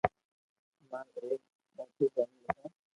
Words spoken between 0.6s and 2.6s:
امارآ ايڪ موٽي فآملي